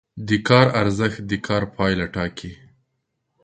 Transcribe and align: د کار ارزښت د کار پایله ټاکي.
د 0.27 0.29
کار 0.47 0.67
ارزښت 0.81 1.19
د 1.29 1.31
کار 1.47 1.63
پایله 1.75 2.05
ټاکي. 2.15 2.51